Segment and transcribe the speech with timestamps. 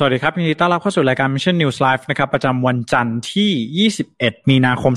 [0.00, 4.92] สวัสดีครับยินดีต้อนรับเข้าสู่รายการ Mission News Live นะครับประจำวันจันทร์ที่ 21 มีนาคม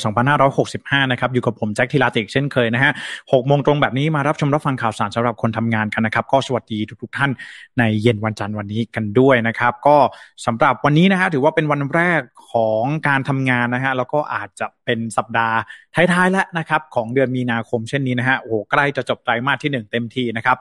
[0.53, 7.31] 2565 นะครับอยู่กับผมแจ็คทีลาติกเช่นเคยนะฮะ6โมงตรงแบบนี้มารับชมรับฟังข่าวสารสำหรับคนทำงานกันนะครับ ก็สวัสดีทุกๆท่าน
[7.79, 9.97] ในเย็นวันจันทร์วันนี้กันด้วยนะครับ ก็
[10.45, 12.21] สำหรับวันนี้นะฮะถือว่าเป็นวันแรก
[12.51, 15.57] ของการทำงานนะฮะแล้วก็อาจจะเป็นสัปดาห์
[15.95, 20.57] ท้ายๆแล้วนะครับของเดือนมีนาคมเช่นนี้นะฮะโอ้โหใกล้จะจบไตรมาสที่ 1 เต็มทีนะครับ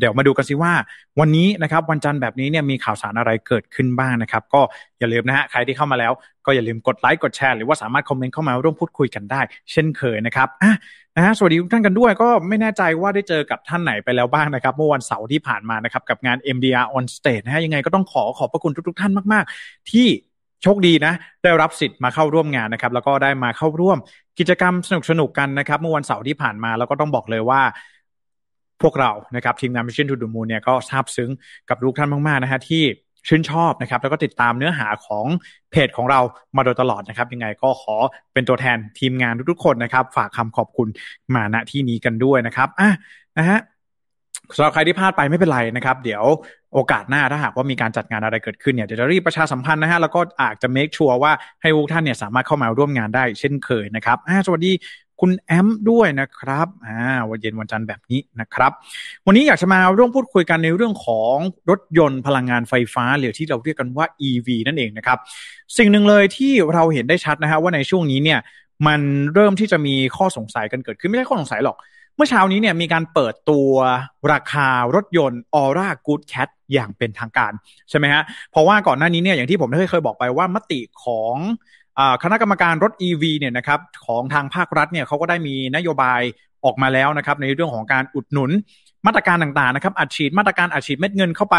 [0.00, 0.72] เดี๋ยวมาดูกันสิว่า
[1.20, 4.60] วันนี้นะครับวันจันทร์แบบนี้เนี่ยมีข่าวสารอะไรเกิดขึ้นบ้างนะครับ ก็
[4.98, 6.12] อย่าลืมนะฮะใครที่เข้ามาแล้ว
[6.46, 9.40] ก็อย่าลืมกดไลค์กดแชร์หรือว่าสามารถคอมเมนต์เข้ามาร่วมพูดคุยกันได้
[9.72, 10.72] เช่นเคยนะครับอะ
[11.16, 20.06] นะฮะสวัสดีทุกท่านกันด้วยก็ไม่แน่ใจว่าได้เจอกับท่านไหนไปแล้วบ้างนะครับเมื่อวันเสาร์ที่ผ่านมานะครับกับงาน MDR on stage นะฮะยังไงก็ต้องขอขอบพระคุณทุกๆ ท่านมาก ๆ ที่
[20.64, 23.98] โชคดีนะ ได้รับสิทธิ์มาเข้าร่วมงานนะครับ แล้วก็ได้มาเข้าร่วม
[24.38, 24.74] กิจกรรม
[25.10, 27.62] สนุกๆกันนะครับ เมื่อวันเสาร์ที่ผ่านมา แล้วก็ต้องบอกเลยว่า
[28.82, 31.30] พวกเรานะครับทีมงาน Mission to the Moon เนี่ยก็ซาบซึ้ง
[31.68, 32.82] กับทุกท่านมากๆนะฮะที่
[33.28, 35.26] ชื่นชอบนะครับ แล้วก็ติดตามเนื้อหาของ
[35.70, 36.20] เพจของเรา
[36.56, 37.96] มาโดยตลอดนะครับ ยังไงก็ขอ
[38.32, 40.88] เป็นตัวแทนทีมงานทุกๆคนนะครับ ฝากคำขอบคุณ
[41.34, 42.90] มาณที่นี้กันด้วยนะครับอะ
[43.38, 43.58] นะฮะ
[44.56, 46.24] สำหรับใครที่พลาดไปไม่เป็นไรนะครับ เดี๋ยว
[46.74, 54.72] โอกาสหน้าถ้าหากว่ามีการจัดงานอะไรเกิดขึ้นเนี่ยเดี๋ยวจะรีบประชาสัมพันธ์นะฮะแล้วก็อาจจะ make sure ว่าให้ทุกท่านเนี่ยสามารถเข้ามาร่วมงานได้เช่นเคยนะครับสวัสดี
[55.20, 58.72] คุณแอมด้วยนะครับอ่าวันเย็นวันจันทร์แบบนี้นะครับ
[59.26, 61.36] วันนี้อยากจะมาร่วมพูดคุยกันในเรื่องของ
[61.70, 65.18] รถยนต์พลังงานไฟฟ้าหรือที่เราเรียกกันว่า EV นั่นเองนะครับ
[65.78, 68.40] สิ่งหนึ่งเลยที่เราเห็นได้ชัดนะฮะว่าในช่วงนี้เนี่ย
[68.86, 69.00] มัน
[69.34, 71.76] เริ่มที่จะมีข้อสงสัยกันเกิดขึ้นไม่ใช่ข้อสงสัยหรอก
[72.16, 73.70] เมื่อเช้านี้เนี่ยมีการเปิดตัว
[74.32, 77.52] ราคารถยนต์ Aura Good Cat อย่างเป็นทางการ
[77.90, 81.34] ใช่ไหมฮะ เพราะว่าก่อนหน้านี้เนี่ยอย่างที่ผมได้เคยบอกไปว่ามติของ
[82.22, 86.20] คณะกรรมการรถ EV เนี่ยนะครับของทางภาครัฐเนี่ยเขาก็ได้มีนโยบาย
[86.64, 88.50] ออกมาแล้วนะครับในเรื่องของการอุดหนุน
[89.06, 91.56] มาตรการต่างๆนะครับอัดฉีดมาตรการอัดฉีดเม็ดเงินเข้าไป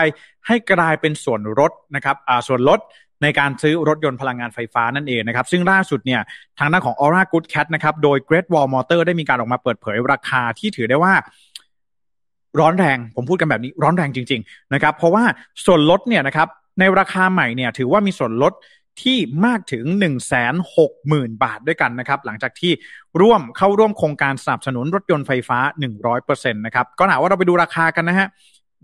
[0.48, 2.16] ให้กลายเป็นส่วนลดนะครับ
[2.48, 2.80] ส่วนลด
[3.24, 6.22] ในการซื้อรถยนต์พลังงานไฟฟ้านั่นเองนะครับ ซึ่งล่าสุดเนี่ย
[6.60, 11.14] ทางด้านของ Aura Good Cat นะครับ โดย Great Wall Motor ได้มีการออกมาเปิดเผยราคาที่ถือได้ว่า
[12.60, 15.24] ร้อนแรง ผมพูดกันแบบนี้ร้อนแรงจริง ๆ นะครับ เพราะว่า
[15.66, 16.48] ส่วนลดเนี่ยนะครับ
[16.80, 18.54] ในราคาใหม่เนี่ยถือว่ามีส่วนลด
[19.02, 20.50] ที่มากถึง 1 6 0 0
[21.12, 22.72] 0 0 บาทด้วยกันนะครับ หลังจากที่
[23.22, 25.60] ร่วมเข้าร่วมโครงการสนับสนุนรถยนต์ไฟฟ้า
[26.12, 28.28] 100%นะครับ ก็หนาว่าเราไปดูราคากันนะฮะ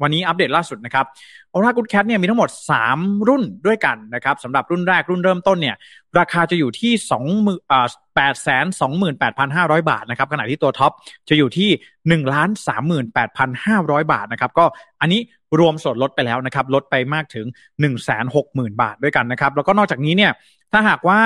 [0.02, 1.06] วันนี้อัปเดตล่าสุดนะครับ
[1.54, 2.50] ออร่ากูดแคทเนี่ยมีทั้งหมด
[2.88, 5.76] 3 รุ่นด้วยกันนะครับสำหรับรุ่นแรกรุ่นเริ่มต้นเนี่ย
[6.20, 10.92] ราคาจะอยู่ที่2มื่นอ่าแปดแสนสองหมื่นแปดพันห้าร้อยบาทนะครับขณะที่ตัวท็อป
[11.30, 11.70] จะอยู่ที่
[12.08, 14.66] หนึ่งล้านสามหมื่นแปดพันห้าร้อยบาทนะครับก็
[15.02, 15.20] อันนี้
[15.60, 17.46] รวมส่วนลดไปแล้วนะครับลดไปมากถึง
[17.80, 20.32] หนึ่งแสนหกหมื่นบาทด้วยกันนะครับแล้วก็นอกจากนี้เนี่ย
[20.72, 21.20] ถ้าหากว่า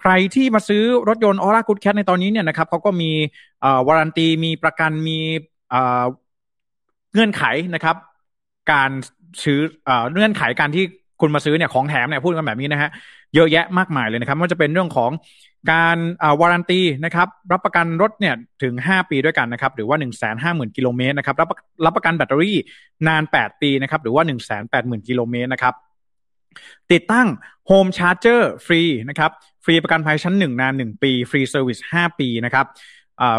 [0.00, 3.10] ใครที่มาซื้อรถยนต์ออร่ากูดแคทในตอนนี้เนี่ยนะครับเขาก็มี
[3.86, 5.18] วารันตีมีประกันมี
[7.12, 7.44] เงื่อนไข
[7.74, 7.96] นะครับ
[8.72, 8.90] การ
[9.44, 9.60] ซื้อ
[10.12, 10.84] เงื่อนไขการที่
[11.20, 12.90] คุณมาซื้อเนี่ยของแถมเนี่ยพูดกันแบบนี้นะฮะ
[13.34, 15.10] เยอะแยะมากมายเลยนะครับว่าจะเป็นเรื่องของ
[15.72, 15.98] การ
[16.40, 21.48] วารันตีนะครับรับประกันรถเนี่ยถึง 5 ปีด้วยกันนะครับหรือว่า 1 5 0 0 0 0กิโลเมตรนะครับรับ
[21.84, 22.56] รับประกันแบตเตอรี่
[23.08, 25.74] นาน 8 ปีนะครับหรือว่า 1 8 0 0 0 0กิโลเมตรนะครับ
[26.92, 27.28] ติดตั้ง
[27.66, 29.30] home charger ฟรีนะครับ
[29.64, 32.66] ฟรีประกันภัยชั้น 1 นาน 1 ปี ฟรี service 5 ปีนะครับ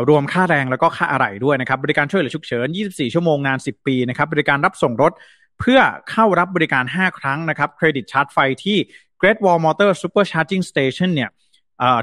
[0.09, 5.11] รวมค่าแรงแล้วก็ค่าอะไหล่ด้วยนะครับ บริการช่วยเหลือฉุกเฉิน 24 ชั่วโมงนาน 10 ปีนะครับ บริการรับส่งรถ
[5.59, 5.79] เพื่อ
[6.11, 8.77] เข้ารับบริการ 5 ครั้งนะครับ เครดิตชาร์จไฟที่
[9.21, 11.29] Great Wall Motor Super Charging Station เนี่ย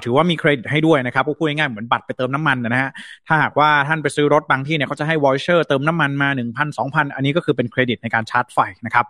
[0.05, 2.91] ถือว่ามีเครดิตให้ด้วยนะครับพูดง่ายๆเหมือนบัตรไปเติมน้ำมันนะฮะ
[3.27, 9.05] ถ้าหากว่าท่านไปซื้อรถบางที่เนี่ยเขาจะให้ voucher เติมน้ำมันมา 1,000 2,000 อันนี้ก็คือเป็นเครดิตในการชาร์จไฟนะครับ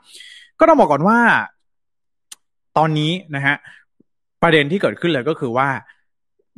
[0.58, 1.18] ก็ต้องบอกก่อนว่า
[2.78, 3.56] ตอนนี้นะฮะ
[4.42, 5.68] ประเด็นที่เกิดขึ้นเลยก็คือว่า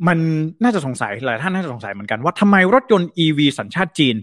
[0.07, 0.17] มัน
[0.63, 4.15] น่าจะสงสัยหลายท่านน่าจะสงสัยเหมือนกันว่าทำไมรถยนต์ EV สัญชาติจีน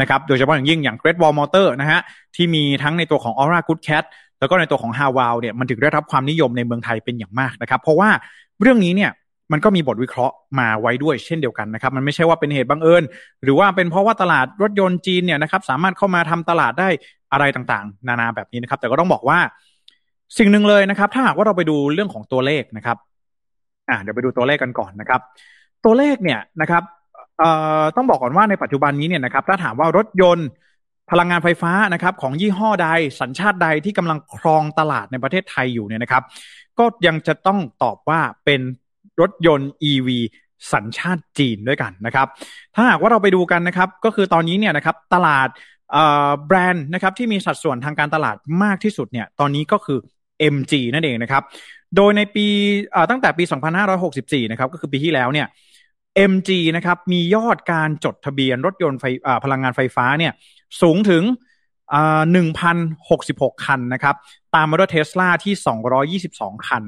[0.00, 2.00] นะครับโดยเฉพาะอย่างยิ่งอย่าง Great Wall Motor นะฮะ
[2.36, 4.04] ที่มีทั้งในตัวของ Aura Good Cat
[4.40, 8.10] แล้วก็ในตัวของ h a w a l เนี่ยมันถึงได้รับความนิยมในเมืองไทยเป็นอย่างมากนะครับเพราะว่า
[8.60, 9.10] เรื่องนี้เนี่ย
[9.52, 13.02] มันก็มีบทวิเคราะห์มาไว้ด้วยเช่นเดียวกันนะครับมันไม่ใช่ว่าเป็นเหตุบังเอิญ
[13.42, 16.88] หรือว่าเป็นเพราะว่าตลาดรถยนต์จีนเนี่ยนะครับสามารถเข้ามาทำตลาดได้
[17.32, 19.38] อะไรต่างๆ นานาแบบนี้นะครับแต่ก็ต้องบอกว่า
[20.38, 22.96] สิ่งหนึ่งเลยนะครับ ถ้าหากว่าเราไปดูเรื่องของตัวเลขนะครับ
[23.90, 25.20] อ่าเดี๋ยวไปดูตัวเลขกันก่อนนะครับ
[25.84, 26.82] ตัวเลขเนี่ยนะครับ
[27.38, 27.50] เอ่
[27.80, 30.48] อต้องบอกก่อนว่าในปัจจุบันนี้เนี่ยนะครับถ้าถามว่ารถยนต์
[31.10, 32.88] พลังงานไฟฟ้านะครับของยี่ห้อใด
[33.20, 36.22] สัญชาติใดที่กำลังครองตลาดในประเทศไทยอยู่เนี่ยนะครับ
[36.78, 38.60] ก็ยังจะต้องตอบว่าเป็น
[39.20, 40.08] รถยนต์ EV
[40.72, 42.26] สัญชาติจีนด้วยกันนะครับ
[42.74, 45.48] ถ้าหากว่าเราไปดูกันนะครับ ก็คือตอนนี้เนี่ยนะครับตลาด
[46.46, 49.98] แบรนด์นะครับที่มีสัดส่วนทางการตลาดมากที่สุดเนี่ยตอนนี้ก็คือ
[50.54, 51.42] MG นั่นเองนะครับ
[51.96, 52.46] โดยในปี
[53.10, 53.44] ตั้งแต่ปี
[53.98, 55.46] 2564 นะครับก็คือปีที่แล้วเนี่ย
[56.30, 59.04] MG นะครับมียอดการจดทะเบียนรถยนต์ไฟ
[59.44, 60.32] พลังงานไฟฟ้าเนี่ย
[60.82, 61.22] สูงถึง
[62.44, 64.14] 1,066 คันนะครับ
[64.54, 65.54] ตามมาด้วยเทสลาที่
[66.26, 66.82] 222 คัน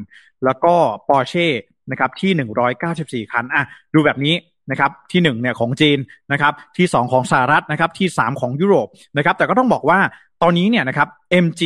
[0.44, 0.74] แล้วก็
[1.08, 1.48] Porsche
[1.90, 3.64] นะครับที่ 194 คันอะ
[3.94, 4.34] ดูแบบนี้
[4.70, 5.98] นะครับที่1เนี่ยของจีน
[6.32, 9.98] นะครับที่ 2 ของสหรัฐนะครับที่ 3 ของยุโรปนะครับแต่ก็ต้องบอกว่า
[10.42, 11.08] ตอนนี้เนี่ยนะครับ
[11.44, 11.62] MG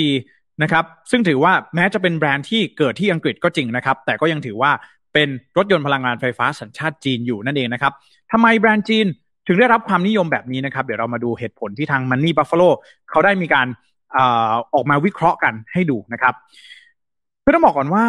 [0.63, 4.71] นะครับซึ่งถือว่าแม้จะเป็นแบรนด์ที่เกิดที่อังกฤษก็จริงนะครับ แต่ก็ยังถือว่า
[5.15, 7.93] เป็นรถยนต์พลังงานไฟฟ้าสัญชาติจีนอยู่นั่นเองนะครับ
[8.33, 9.07] ทำไมแบรนด์จีน
[9.47, 12.69] ถึงได้รับความนิยมแบบนี้นะครับ เดี๋ยวเรามาดูเหตุผลที่ทาง Money Buffalo
[13.11, 13.67] เขาได้มีการ
[14.75, 16.35] ออกมาวิเคราะห์กันให้ดูนะครับ
[17.41, 18.05] เพื่อต้องบอกก่อนว่า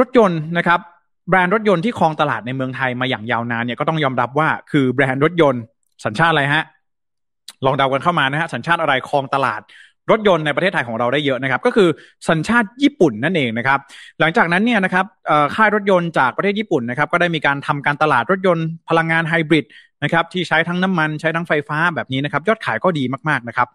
[0.00, 0.80] รถยนต์นะครับ
[1.28, 5.62] แบรนด์รถยนต์ที่ครองตลาดในเมืองไทยมาอย่างยาวนานเนี่ยก็ต้องยอมรับว่าคือแบรนด์รถยนต์
[6.04, 6.64] สัญชาติอะไรฮะ
[7.64, 9.60] ลองเดากันเข้ามานะฮะสัญชาติอะไรครองตลาด
[10.10, 11.88] รถยนต์ในประเทศไทยของเราได้เยอะนะครับก็คือ
[12.28, 13.78] สัญชาติญี่ปุ่นนั่นเองนะครับ
[14.20, 15.06] หลังจากนั้นเนี่ยนะครับ
[15.54, 19.66] ค่ายรถยนต์จากประเทศญี่ปุ่นนะครับก็ได้มีการทำการตลาดรถยนต์พลังงานไฮบริด
[20.04, 23.68] นะครับที่ใช้ทั้งน้ำมันใช้ทั้งไฟฟ้าแบบนี้นะครับยอดขายก็ดีมากๆนะครับ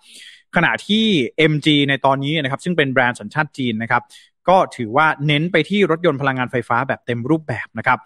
[0.56, 1.06] ขณะที่
[1.52, 4.04] MG ในตอนนี้นะครับซึ่งเป็นแบรนด์สัญชาติจีนนะครับ
[4.50, 8.00] ก็ถือว่าเน้นไปที่รถยนต์พลังงานไฟฟ้าแบบเต็มรูปแบบนะครับ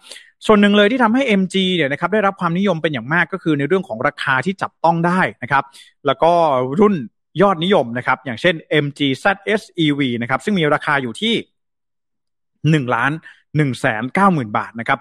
[0.46, 5.64] ส่วนหนึ่งเลยที่ทำให้ MG เนี่ยนะครับได้รับความนิยมเป็นอย่างมากก็คือในเรื่องของราคาที่จับต้องได้นะครับ
[6.06, 6.32] แล้วก็
[6.80, 6.94] รุ่น
[7.42, 8.54] ยอดนิยมนะครับ อย่างเช่น
[8.84, 11.34] MG ZS EV นะครับซึ่งมีราคาอยู่ที่
[12.84, 13.12] 1 ล้าน
[13.46, 14.98] 1แสน9หมื่นบาทนะครับ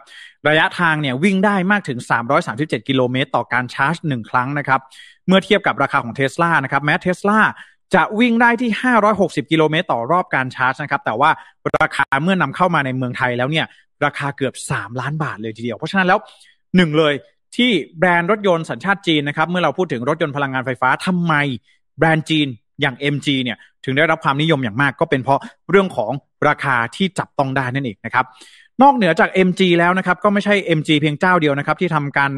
[0.48, 2.00] ระยะทางเนี่ยวิ่งได้มากถึง
[2.44, 4.80] 337 กิโลเมตร ต่อการชาร์จ 1 ครั้งนะครับ
[5.28, 7.40] เมื่อเทียบกับราคาของเท s l a นะครับ แม้เท s l a
[7.96, 8.72] จะวิ่งได้ที่
[9.12, 11.30] 560 กิโลเมตร ต่อรอบการชาร์จนะครับ แต่ว่า
[11.82, 13.66] ราคาเมื่อนำเข้ามาในเมืองไทยแล้วเนี่ย
[14.06, 16.20] ราคาเกือบ 3 ล้านบาทเลยทีเดียว เพราะฉะนั้นแล้ว
[16.76, 17.14] หนึ่งเลย
[17.58, 21.34] ที่แบรนด์รถยนต์สัญชาติจีนนะครับ เมื่อเราพูดถึงรถยนต์พลังงานไฟฟ้าทำไม
[22.00, 22.48] แบรนด์จีน
[22.82, 26.12] อย่าง MG เนี่ยถึงได้รับความนิยมอย่างมากก็เป็นเพราะเรื่องของ
[26.48, 28.26] ราคาที่จับต้องได้นั่นเองนะครับ
[28.82, 32.32] นอกเหนือจาก MG แล้วนะครับก็ไม่ใช่ MG เพียงเจ้าเดียวนะครับที่ทำการ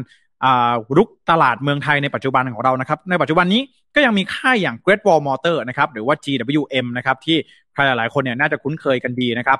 [0.96, 3.62] รุกตลาดเมืองไทยในปัจจุบันของเรานะครับในปัจจุบันนี้
[3.94, 7.36] ก็ยังมีค่ายอย่าง Great Wall Motor นะครับหรือว่า GWM นะครับที่
[7.72, 9.58] ใครหลายๆคนเนี่ยน่าจะคุ้นเคยกันดีนะครับ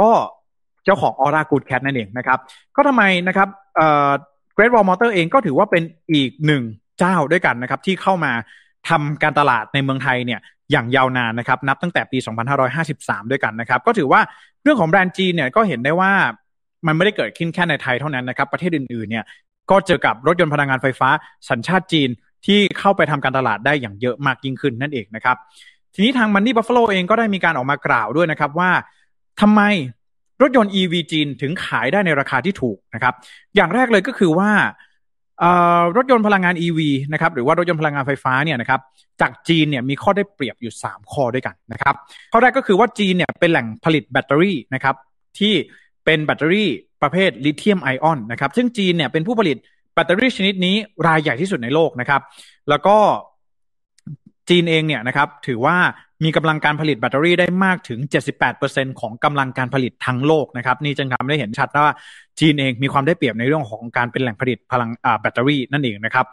[0.00, 0.10] ก็
[0.84, 2.38] เจ้าของ Aura Good Cat นั่นเองนะครับ
[2.76, 3.48] ก็ทำไมนะครับ
[4.56, 5.82] Great Wall Motor เองก็ถือว่าเป็น
[6.12, 6.62] อีกหนึ่ง
[6.98, 8.32] เจ้าด้วยกันนะครับที่เข้ามา
[8.88, 10.40] ทำการตลาดในเมืองไทยเนี่ย
[10.72, 12.18] อย่างยาวนานนะครับนับตั้งแต่ปี
[12.74, 14.20] 2553 ด้วยกันนะครับ ก็ถือว่า
[14.62, 16.12] เรื่องของแบรนด์จีนเนี่ยก็เห็นได้ว่า
[16.86, 19.24] มันไม่ได้เกิดขึ้นแค่ในไทยเท่านั้นนะครับ ประเทศอื่นๆเนี่ย
[19.70, 21.08] ก็เจอกับรถยนต์พลังงานไฟฟ้า
[21.50, 22.08] สัญชาติจีน
[22.46, 25.36] ที่เข้าไปทำการตลาดได้อย่างเยอะมากยิ่งขึ้นนั่นเองนะครับ
[25.94, 28.70] ทีนี้ทางมันนี่บัฟเฟลเองก็ได้มีการออกมากล่าวด้วยนะครับว่า
[29.40, 29.60] ทำไม
[30.42, 33.14] รถยนต์ EV จีนถึงขายได้ในราคาที่ถูกนะครับ
[33.56, 34.50] อย่างแรกเลยก็คือว่า
[35.96, 36.78] รถยนต์พลังงาน EV
[37.12, 38.80] นะครับหรือว่ารถยนต์พลังงานไฟฟ้าเนี่ยนะครับ
[39.20, 41.94] จากจีนเนี่ยมีข้อได้เปรียบอยู่ 3 ข้อด้วยกันนะครับ
[42.32, 44.94] ข้อแรกก็คือว่าจีนเนี่ยเป็นแหล่งผลิตแบตเตอรี่นะครับ
[45.38, 45.52] ที่
[46.04, 46.68] เป็นแบตเตอรี่
[47.02, 49.56] ประเภทลิเธียมไอออนนะครับซึ่งจีนเนี่ยเป็นผู้ผลิต
[49.94, 52.20] แบตเตอรี่ชนิดนี้รายใหญ่ที่สุดในโลกนะครับ
[52.68, 52.96] แล้วก็
[54.48, 55.76] จีนเองเนี่ยนะครับถือว่า
[56.24, 58.00] มีกำลังการผลิตแบตเตอรี่ได้มากถึง
[58.50, 61.94] 78%ของกำลังการผลิตทั้งโลกนะครับ นี่จึงทำให้เห็นชัดว่า
[62.40, 64.90] จีนเองมีความได้เปรียบในเรื่องของการเป็นแหล่งผลิตพลัง
[65.20, 66.26] แบตเตอรี่นั่นเองนะครับ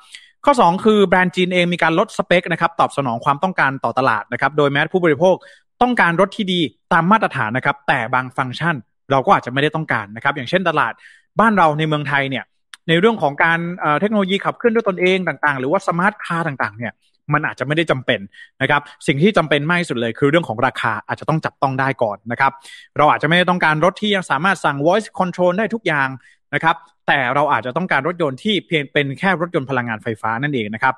[0.45, 5.35] ข้อ 2 คือแบรนด์จีนเองมีการลดสเปคนะครับตอบสนองความต้องการต่อตลาดนะครับโดยแม้ผู้บริโภค
[5.81, 6.59] ต้องการรถที่ดี
[6.93, 8.75] ตามมาตรฐานนะครับแต่บางฟังก์ชัน
[9.11, 10.93] เราก็อาจจะไม่ได้ต้องการนะครับอย่างเช่นตลาด
[11.39, 12.43] บ้านเราในเมืองไทยเนี่ย
[12.89, 13.59] ในเรื่องของการ
[13.99, 16.93] เทคโนโลยีขับเคลื่อนด้วยตนเองต่างๆ หรือว่า smart car ต่างๆเนี่ย
[17.33, 18.19] มันอาจจะไม่ได้จำเป็น
[18.61, 22.51] นะครับสิ่งที่จำเป็นมากที่สุดเลยคือเรื่องของราคาอาจจะต้องจับต้องได้ก่อนนะครับ
[22.97, 26.09] เราอาจจะไม่ได้ต้องการรถที่ยังสามารถสั่ง voice control ได้ทุกอย่าง
[26.53, 26.75] นะครับ
[27.07, 30.95] แต่เราอาจจะต้องการรถยนต์ที่เพียงเป็นแค่รถยนต์พลังงานไฟฟ้านั่นเองนะครับ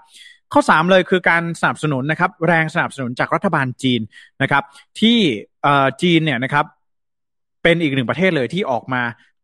[0.53, 4.01] ข้อ 3 เลยคือการสนับสนุนนะครับแรงสนับสนุนจากรัฐบาลจีน
[4.41, 4.63] นะครับ
[5.00, 5.17] ที่
[6.01, 6.65] จีนเนี่ยนะครับ
[7.63, 9.01] เป็นอีกหนึ่งประเทศเลยที่ออกมา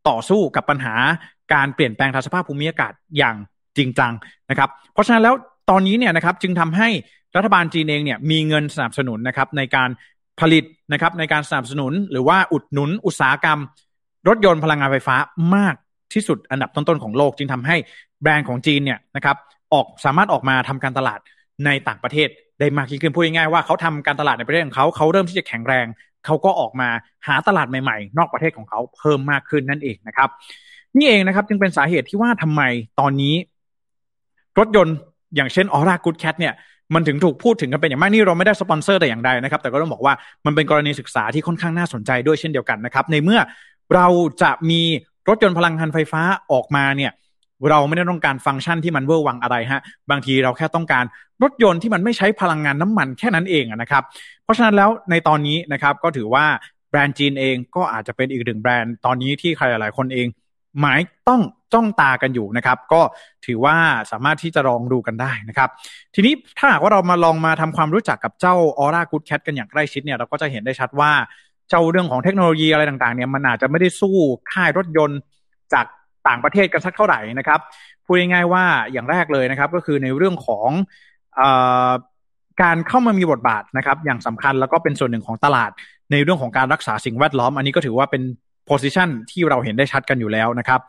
[0.08, 0.94] ต่อสู้กับปัญหา
[1.54, 3.36] การเปลี่ยนแปลงทางสภาพภูมิอากาศอย่าง
[3.76, 4.12] จริงจัง
[4.50, 5.34] นะครับ เพราะฉะนั้นแล้ว
[5.72, 6.88] ตอนนี้เนี่ยนะครับจึงทำให้
[7.36, 9.88] รัฐบาลจีนเองเนี่ยมีเงินสนับสนุนนะครับในการ
[10.40, 13.58] ผลิตนะครับในการสนับสนุนหรือว่าอุดหนุนอุตสาหกรรม
[14.28, 15.16] รถยนต์พลังงานไฟฟ้า
[15.54, 15.74] มาก
[16.14, 17.76] ที่สุดอันดับต้นๆของโลก จึงทำให้
[18.22, 19.36] แบรนด์ของจีนเนี่ยนะครับ
[19.72, 21.20] ออกสามารถออกมาทำการตลาด
[21.64, 22.28] ในต่างประเทศ
[22.60, 25.86] ได้มากยิ่งขึ้นพูดง่ายๆว่าเขาทำการตลาดในประเทศของเขาเขาเริ่มที่จะแข็งแรง
[26.24, 26.88] เขาก็ออกมา
[27.26, 30.28] หาตลาดใหม่ๆ นอกประเทศของเขาเพิ่มมากขึ้นนั่นเองนะครับ
[30.96, 32.62] นี่เองนะครับจึงเป็นสาเหตุที่ว่าทำไม
[33.00, 33.34] ตอนนี้
[34.58, 34.96] รถยนต์
[35.36, 36.54] อย่างเช่นออร่ากูดแคทเนี่ย
[36.94, 40.14] มันถึงถูกพูดถึงกันเป็นอย่างมากนี่เราไม่ได้สปอนเซอร์แต่อย่างใดนะครับ แต่ก็ต้องบอกว่า
[40.46, 43.40] มันเป็นกรณีศึกษาที่ค่อนข้างน่าสนใจด้วยเช่นเดียวกันนะครับ ในเมื่อ
[43.94, 44.06] เรา
[44.42, 44.80] จะมี
[45.28, 46.22] รถยนต์พลังงานไฟฟ้า
[46.52, 47.12] ออกมาเนี่ย
[47.70, 51.04] เราไม่ได้ต้องการฟังก์ชันที่มันเวอร์วังอะไรฮะ บางทีเราแค่ต้องการ
[51.42, 54.02] รถยนต์ที่มันไม่ใช้พลังงานน้ำมันแค่นั้นเองนะครับ
[54.44, 56.44] เพราะฉะนั้นแล้วในตอนนี้นะครับก็ถือว่า
[56.90, 60.26] แบรนด์จีนเองก็อาจจะเป็นอีกหนึ่งแบรนด์ตอนนี้ที่ใครหลายๆคนเอง
[60.80, 61.42] หมายต้อง
[61.74, 63.00] จ้องตากันอยู่นะครับ ก็
[63.46, 63.76] ถือว่า
[64.10, 65.68] สามารถที่จะลองดูกันได้นะครับ
[66.14, 71.12] ทีนี้ถ้าหากว่าเรามาลองมาทำความรู้จักกับเจ้า Aura Good Cat กันอย่างใกล้ชิดเนี่ยเราก็จะเห็นได้ชัดว่า
[71.70, 74.16] เจ้าเรื่องของเทคโนโลยีอะไรต่างๆเนี่ยมันอาจจะไม่ได้สู้
[74.52, 75.18] ค่ายรถยนต์
[75.72, 75.86] จาก
[76.28, 77.60] ต่างประเทศกันสักเท่าไหร่นะครับ
[78.04, 80.68] พูดง่ายๆว่าอย่างแรกเลยนะครับ ก็คือในเรื่องของ
[81.40, 81.42] อ
[82.62, 85.70] การเข้ามามีบทบาทนะครับ อย่างสำคัญแล้วก็เป็นส่วนหนึ่งของตลาด
[86.12, 88.22] ในเรื่องของการรักษาสิ่งแวดล้อม อันนี้ก็ถือว่าเป็น
[88.66, 90.80] โพสิชันที่เราเห็นได้ชัดกันอยู่แล้วนะครับ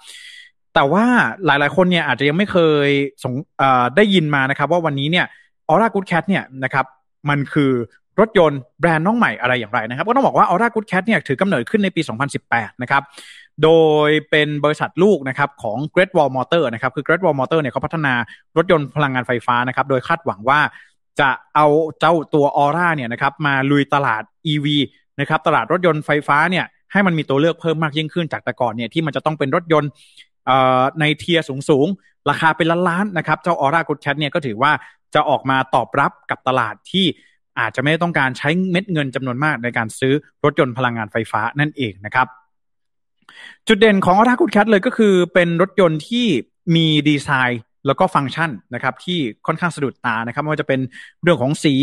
[0.74, 1.06] แต่ว่า
[1.46, 2.90] หลายๆ คนเนี่ยอาจจะยังไม่เคย
[3.24, 3.34] สง
[3.96, 5.26] ได้ยินมานะครับ ว่าวันนี้เนี่ย
[5.68, 6.86] ออร่ากูดแคทเนี่ยนะครับ
[7.30, 7.72] มันคือ
[8.20, 12.02] รถยนต์แบรนด์น้องใหม่อะไรอย่างไรนะครับ ก็ต้องบอกว่า Aura Good Cat เนี่ยถือกำเนิดขึ้นในปี
[12.42, 13.04] 2018 นะครับ
[13.64, 13.72] โด
[14.08, 18.14] ยเป็นบริษัทลูกนะครับของ Great Wall Motor นะครับ คือ Great Wall Motor เนี่ยเขาพัฒนา
[18.58, 20.60] รถยนต์พลังงานไฟฟ้านะครับ โดยคาดหวังว่า
[21.20, 21.68] จะเอา
[22.00, 24.68] เจ้าตัว Aura เนี่ยนะครับมาลุยตลาด EV
[25.20, 29.90] นะครับ ตลาดรถยนต์ไฟฟ้าเนี่ยให้มันมีตัวเลือกเพิ่มมากยิ่งขึ้นจากแต่ก่อนเนี่ยที่มันจะต้องเป็นรถยนต์
[31.00, 34.72] ในเทียร์สูงๆ ราคาเป็นล้านๆนะครับ เจ้า Aura Good Cat เนี่ยก็ถือว่า
[35.14, 37.06] จะออกมาตอบรับกับตลาดที่
[37.60, 42.28] อาจจะไม่ต้องการใช้เม็ดเงินจำนวนมากในการซื้อรถยนต์พลังงานไฟฟ้านั่นเองนะครับ
[43.68, 46.26] จุดเด่นของอ u าคุดแคทเลยก็คือเป็นรถยนต์ที่
[46.76, 50.80] มีดีไซน์แล้วก็ฟังก์ชันนะครับที่ค่อนข้างสะดุดตานะครับไม่ว่าจะเป็น
[51.24, 51.76] เรื่องของสี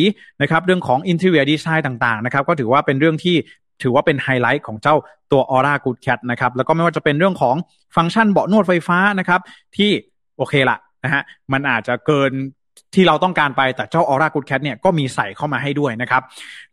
[0.43, 3.37] นะครับเรื่องของ interior design ต่างๆนะครับก็ถือว่าเป็นเรื่องที่
[3.83, 4.97] ถือว่าเป็นไฮไลท์ของเจ้า
[5.33, 7.57] ตัว ORA Good Cat นะครับแล้วก็ไม่ว่าจะเป็นเรื่องของ
[7.97, 9.41] ฟังก์ชันเบาะนวดไฟฟ้านะครับ
[9.77, 9.91] ที่
[10.37, 11.23] โอเคละนะฮะ
[11.53, 12.33] มันอาจจะเกิน
[12.95, 16.23] ที่เราต้องการไปแต่เจ้า Aura Good Cat เนี่ยก็มีใส่เข้ามาให้ด้วยนะครับ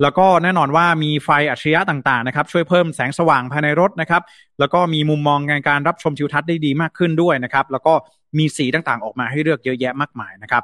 [0.01, 4.21] แล้วก็แน่นอนว่ามีไฟอัจฉริยะต่างๆนะครับ ช่วยเพิ่มแสงสว่างภายในรถนะครับ
[4.59, 7.93] แล้วก็มีมุมมองในการรับชมทิวทัศน์ได้ดีมากขึ้นด้วยนะครับ แล้วก็
[8.37, 10.63] มีสีต่างๆออกมาให้เลือกเยอะแยะมากมายนะครับ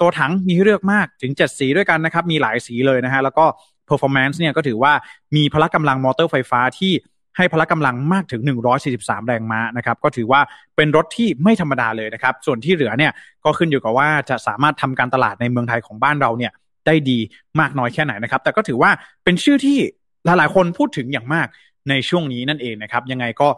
[0.00, 3.44] ตัวถังมีให้เลือกมากถึง 7 สีด้วยกันนะครับ มีหลายสีเลยนะฮะแล้วก็
[3.90, 4.92] performance เนี่ยก็ถือว่า
[5.36, 6.92] มีพละกำลังมอเตอร์ไฟฟ้าที่
[7.36, 8.42] ให้พละกำลังมากถึง
[8.84, 10.40] 143 แรงม้านะครับ ก็ถือว่า
[10.76, 13.12] เป็นรถที่ไม่ธรรมดาเลยนะครับ ส่วนที่เหลือเนี่ย
[13.44, 16.52] ก็ขึ้นอยู่กับว่าจะสามารถทำการตลาดในเมืองไทยของบ้านเราเนี่ย
[16.86, 17.18] ได้ดี
[17.60, 18.90] มากน้อยแค่ไหนนะครับ แต่ก็ถือว่า
[19.24, 19.78] เป็นชื่อที่
[20.24, 21.46] หลายๆ คนพูดถึงอย่างมาก
[21.88, 23.48] ในช่วงนี้นั่นเองนะครับ ยังไงก็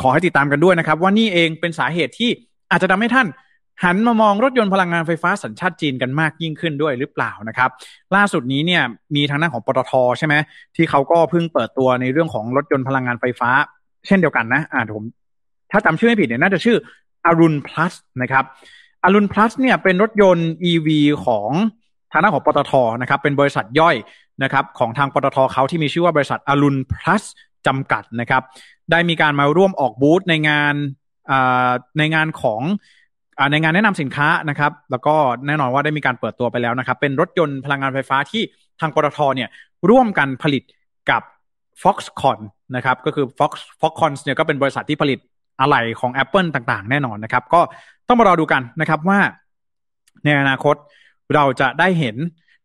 [0.00, 2.30] ขอให้ติดตามกันด้วยนะครับ ว่านี่เองเป็นสาเหตุที่
[2.70, 3.26] อาจจะทำให้ท่าน
[3.84, 7.70] หันมามองรถยนต์พลังงานไฟฟ้าสัญชาติจีนกันมากยิ่งขึ้นด้วยหรือเปล่านะครับ
[8.16, 8.82] ล่าสุดนี้เนี่ย
[9.14, 10.34] มีทางด้านของปตทใช่ไหม
[10.76, 13.50] ที่เขาก็เพิ่งเปิดตัวในเรื่องของรถยนต์พลังงานไฟฟ้า
[14.06, 15.04] เช่นเดียวกันนะอ่าผม
[15.70, 16.76] ถ้าจำชื่อไม่ผิดเนี่ยน่าจะชื่อ
[17.26, 18.44] อรุณพลัสนะครับ
[19.04, 20.88] อรุณพลัสเนี่ยเป็นรถยนต์ EV
[21.26, 21.50] ของ
[22.12, 23.96] ทางด้านของปตทนะครับเป็นบริษัทย่อย
[24.42, 27.22] นะครับของทางปตทเขาที่มีชื่อว่าบริษัทอรุณพลัส
[27.66, 28.42] จำกัดนะครับ
[28.90, 30.74] ได้มีการมาร่วมออกบูธในงาน
[31.98, 32.60] ในงานของ
[33.50, 35.14] ในงานแนะนำสินค้านะครับ แล้วก็
[35.46, 38.42] แน่นอนว่าได้มีการเปิดตัวไปแล้วนะครับ เป็นรถยนต์พลังงานไฟฟ้าที่
[38.80, 39.48] ทางปตทเนี่ย
[39.90, 40.62] ร่วมกันผลิต
[41.10, 41.22] กับ
[41.82, 42.40] Foxconn
[42.76, 45.18] นะครับ ก็คือ Fox Foxconn เนี่ยก็เป็นบริษัทที่ผลิต
[45.60, 47.60] อะไหล่ของ Apple ต่างๆ แน่นอนนะครับ ก็
[48.08, 49.18] ต้องมารอดูกันนะครับว่า
[50.24, 50.76] ในอนาคต
[51.34, 52.16] เราจะได้เห็น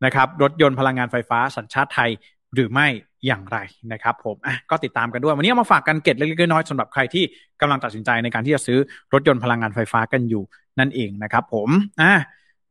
[0.06, 2.10] นะครับ รถยนต์พลังงานไฟฟ้าสัญชาติไทย
[2.54, 2.88] หรือไม่
[3.26, 3.58] อย่างไร
[3.92, 7.24] นะครับผมอะก็ติดตามกันด้วย วันนี้มาฝากกันเก็ตเล็กๆน้อยๆสำหรับใครที่
[7.62, 8.78] กำลังตัดสินใจในการที่จะซื้อ
[9.14, 10.44] รถยนต์พลังงานไฟฟ้ากันอยู่
[10.80, 11.70] นั่นเองนะครับผม
[12.02, 12.14] อะ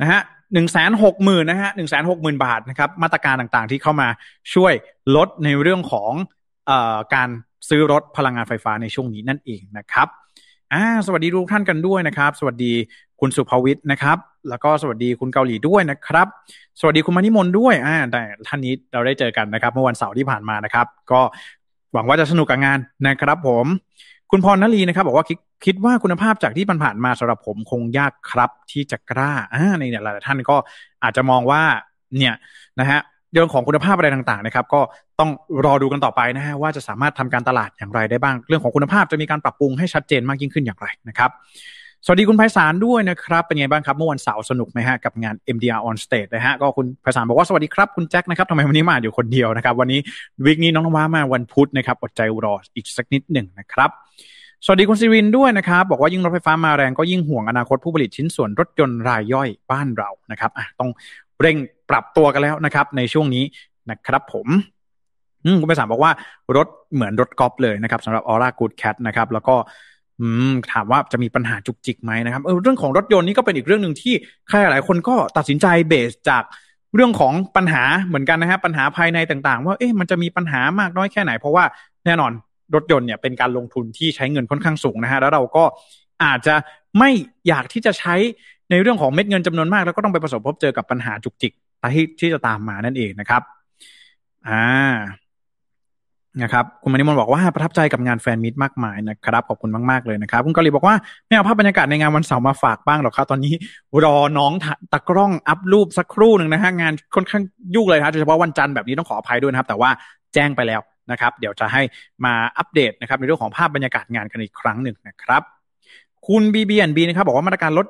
[0.01, 0.21] นะฮะ
[0.55, 4.09] หนึ่งแสนหกหมื่นนะฮะหนึ่งแสนหกหมื่นบาทนะครับมาตรการต่างๆที่เข้ามา
[4.55, 4.73] ช่วย
[5.17, 6.13] ลดในเรื่องของ
[6.67, 7.29] เอ่อการ
[7.69, 10.09] ซื้อรถพลังงานไฟฟ้าในช่วงนี้นั่นเองนะครับ
[10.73, 12.73] อ่าสวัสดีทุกท่านกันด้วยนะครับ สวัสดี
[13.21, 14.19] คุณสุภวิทย์นะครับ
[14.49, 16.27] แล้วก็สวัสดีคุณเกาหลีด้วยนะครับ
[16.81, 21.21] สวัสดีคุณมานิมนด้วยอ่าแต่ท่านนี้เราได้เจอกันนะครับ เมื่อวันเสาร์ที่ผ่านมานะครับ ก็
[21.93, 23.67] หวังว่าจะสนุกกับงานนะครับผม
[24.35, 30.57] คุณพรนลีนะครับบอกว่าคิดคิดว่าคุณภาพจากที่ผ่านมาสำหรับผมคงยากครับที่จะกล้าอ่าในเนี่ยหลายท่านก็
[31.03, 31.63] อาจจะมองว่า
[32.19, 32.35] เนี่ย
[32.81, 33.01] นะฮะ
[33.33, 34.81] เรื่องของคุณภาพอะไรต่างๆนะครับ ก็
[35.19, 35.31] ต้อง
[35.65, 41.31] รอดูกันต่อไปนะฮะว่าจะสามารถทำการตลาดอย่างไรได้บ้าง เรื่องของคุณภาพจะมีการปรับปรุงให้ชัดเจนมากยิ่งขึ้นอย่างไรนะครับ
[42.07, 50.01] สวัสดีคุณไพศาลด้วยนะครับ เป็นไงบ้างครับ เมื่อวันเสาร์สนุกไหมฮะ กับงาน MDR on stage นะฮะ ก็คุณไพศาลบอกว่าสวัสดีครับ คุณแจ็คนะครับทำไมวันนี้มาอยู่คนเดียวนะครับ วันนี้
[50.45, 53.91] วิกนี้น้องนว้ามาวันพุธนะครับอดใจรออีกสักนิดหนึ่งนะครับ
[54.65, 60.91] สวัสดีคุณซิรินด้วยนะครับ บอกว่ายิ่งรถไฟฟ้ามาแรงก็ยิ่งห่วงอนาคตผู้ผลิตชิ้นส่วนรถยนต์รายย่อยบ้านเรานะครับอะต้อง
[61.41, 61.57] เร่ง
[61.91, 63.45] ปรับตัวกันแล้วนะครับ ในช่วงนี้
[63.91, 64.47] นะครับผม
[65.61, 66.13] คุณไพศาลบอกว่า
[66.57, 69.55] รถเหมือนรถกอล์ฟเลยนะครับสำหรับ Aura Good Cat นะครับแล้วก็
[70.21, 74.15] อืมถามว่าจะมีปัญหาจุกจิกไหมนะครับเออเรื่องของรถยนต์นี่ก็เป็นอีกเรื่องหนึ่งที่
[74.49, 76.43] ใครหลายคนก็ตัดสินใจเบสจาก
[76.95, 81.65] เรื่องของปัญหาเหมือนกันนะฮะปัญหาภายในต่างๆ ว่าเอ๊ะมันจะมีปัญหามากน้อยแค่ไหน เพราะว่า
[82.05, 82.33] แน่นอน
[82.75, 85.65] รถยนต์เนี่ยเป็นการลงทุนที่ใช้เงินค่อนข้างสูงนะฮะแล้วเราก็
[86.25, 86.55] อาจจะ
[86.99, 87.11] ไม่
[87.49, 88.15] อยากที่จะใช้
[88.71, 91.53] ในเรื่องของเม็ดเงินจำนวนมาก แล้วก็ต้องไปประสบพบเจอกับปัญหาจุกจิก
[91.95, 93.43] ที่ที่จะตามมานั่นเองนะครับ
[94.49, 94.63] อ่า
[96.41, 100.97] นะครับคุณมณิมนบอกว่าประทับใจกับงานแฟนมิตมากมายนะครับขอบคุณมากๆเลยนะครับคุณกอลีบอกว่า
[101.27, 103.55] ไม่เอาภาพบรรยากาศในงานวันเสาร์มาฝากบ้างหรอกครับตอนนี้
[104.05, 104.53] รอน้อง
[104.93, 107.43] ตะกล้องอัพรูปสักครู่หนึ่งนะฮะงานค่อนข้าง
[107.75, 109.91] ยุ่งเลยครับโดยเฉพาะวันจันทร์แบบนี้ต้องขออภัยด้วยนะครับ แต่ว่า
[110.35, 111.83] แจ้งไปแล้วนะครับ เดี๋ยวจะให้
[112.25, 115.43] มาอัปเดตนะครับในเรื่องของภาพบรรยากาศงานกันอีกครั้งหนึ่งนะครับ
[116.29, 117.87] คุณ BBNB นะครับบอกว่ามาตรการลด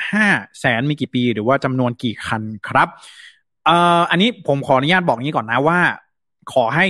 [0.00, 2.88] 1.5 แสนมีกี่ปี หรือว่าจำนวนกี่คันครับ
[3.66, 5.78] เอ่ออันนี้ผมขออนุญาตบอกงี้ก่อนนะว่า
[6.52, 6.86] ขอให้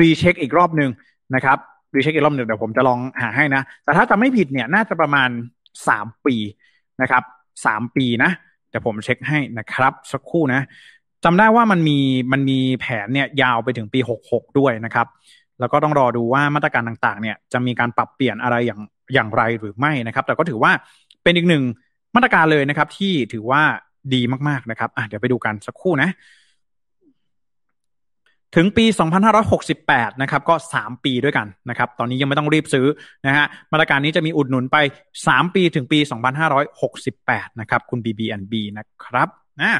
[0.00, 0.90] รีเช็คอีกรอบหนึ่ง
[1.34, 1.58] นะครับ
[1.96, 5.28] รีเช็คอีกรอบหนึ่งเดี๋ยวผมจะลองหาให้นะ แต่ถ้าจะไม่ผิดเนี่ยน่าจะประมาณ
[5.88, 6.34] สามปี
[7.02, 7.22] นะครับ
[7.66, 8.30] สามปีนะ
[8.70, 10.60] เดี๋ยวผมเช็คให้นะครับ สักครู่นะ
[11.24, 11.98] จำได้ว่ามันมี
[12.32, 15.06] มันมีแผนเนี่ยยาวไปถึงปีหกหกด้วยนะครับ
[15.60, 18.80] แล้วก็ต้องรอดูว่ามาตรการต่างๆ เนี่ยจะมีการปรับเปลี่ยนอะไรอย่าง
[19.14, 20.72] อย่างไรหรือไม่นะครับ แต่ก็ถือว่า
[21.22, 21.62] เป็นอีกหนึ่ง
[22.14, 23.62] มาตรการเลยนะครับ ที่ถือว่า
[24.14, 26.10] ดีมากๆนะครับอะเดี๋ยวไปดูกันสักครู่นะ
[28.54, 28.84] ถึงปี
[29.52, 32.86] 2568 นะครับ ก็ 3 ปีด้วยกันนะครับ ตอนนี้ยังไม่ต้องรีบซื้อ
[33.26, 34.76] นะฮะ มาตรการนี้จะมีอุดหนุนไป
[35.16, 35.98] 3 ปีถึงปี
[36.74, 39.28] 2568 นะครับ คุณ BBNB นะครับ
[39.62, 39.72] นะ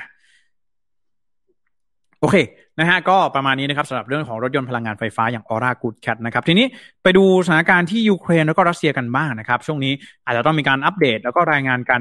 [2.21, 2.37] โอเค
[2.79, 6.67] นะฮะก็ประมาณนี้นะครับสำหรับเรื่องของรถยนต์พลังงานไฟฟ้าอย่าง Aura Good Cat นะครับ ทีนี้
[7.03, 9.93] ไปดูสถานการณ์ที่ยูเครนแล้วก็รัสเซียกันบ้างนะครับ ช่วงนี้
[10.25, 12.01] อาจจะต้องมีการอัปเดตแล้วก็รายงานกัน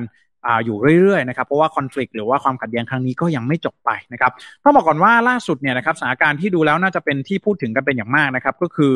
[0.65, 4.31] อยู่เรื่อยๆนะครับเพราะว่าคอน FLICT หรือว่าความขัดแย้งครั้งนี้ก็ยังไม่จบไปนะครับ
[4.63, 8.93] ต้องบอกก่อนว่าล่าสุดเนี่ยนะครับสถานการณ์ที่ดูแล้วน่าจะเป็นที่พูดถึงกันเป็นอย่างมากนะครับก็คือ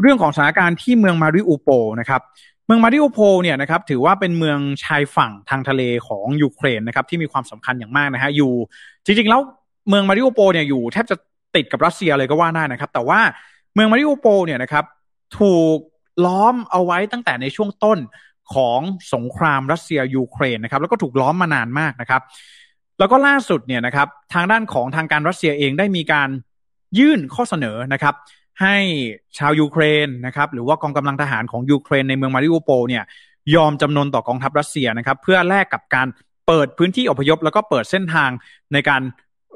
[0.00, 1.68] เรื่องของสถานการณ์ที่เมืองมาริอูโป
[2.00, 2.22] นะครับ
[2.66, 8.52] เมืองมาริอูโปเนี่ยนะครับถือว่าเป็นเมืองชายฝั่งทางทะเลของยูเครนนะครับที่มีความสำคัญอย่างมากนะฮะอยู่
[9.04, 9.40] จริงๆแล้ว
[9.88, 11.16] เมืองมาริอูโปเนี่ยอยู่แทบจะ
[11.56, 13.20] ติดกับรัสเซียเลยก็ว่าได้นะครับ แต่ว่า
[13.74, 14.84] เมืองมาริอูโปเนี่ยนะครับ
[15.38, 15.78] ถูก
[16.26, 17.98] ล้อมเอาไว้ตั้งแต่ในช่วงต้น
[18.54, 18.80] ของ
[19.14, 22.22] สงครามรัสเซียยูเครนนะครับแล้วก็ถูกล้อมมานานมากนะครับ
[22.98, 26.28] แล้วก็ล่าสุดเนี่ยนะครับทางด้านของทางการรัสเซียเองได้มีการ
[26.98, 28.14] ยื่นข้อเสนอนะครับ
[28.60, 28.76] ให้
[29.38, 33.04] ชาวยูเครนนะครับหรือว่ากองกำลังทหารของยูเครนในเมืองมาริอูโปเนี่ย
[33.54, 36.06] ยอมจำนนต่อกองทัพรัสเซียนะครับ เพื่อแลกกับการ
[36.46, 38.30] เปิดพื้นที่อพยพ แล้วก็เปิดเส้นทาง
[38.72, 39.02] ในการ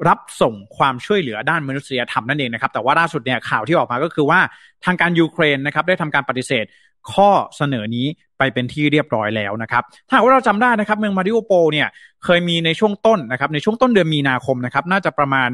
[0.07, 4.39] รับส่งความช่วยเหลือด้านมนุษยธรรมนั่นเองนะครับ แต่ว่าล่าสุดเนี่ยข่าวที่ออกมาก็คือว่า
[4.85, 6.65] ทางการยูเครนนะครับได้ทำการปฏิเสธ
[7.13, 11.87] ข้อเสนอนี้ไปเป็นที่เรียบร้อยแล้วนะครับถ้าว่าเราจำได้นะครับเมืองมาริโอโปเนี่ย
[12.23, 15.49] เคยมีในช่วงต้นนะครับในช่วงต้นเดือนมีนาคมนะครับน่าจะประมาณ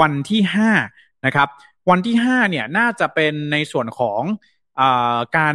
[0.00, 0.70] วันที่ห้า
[1.26, 1.48] นะครับ
[1.90, 4.22] วันที่ห้าเนี่ยน่าจะเป็นในส่วนของ
[4.80, 4.82] อ
[5.36, 5.54] การ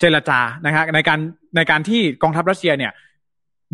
[0.00, 1.18] เจรจานะครับในการ
[1.56, 2.92] ในการที่กองทัพรัสเซียเนี่ย